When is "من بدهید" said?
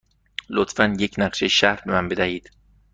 1.91-2.51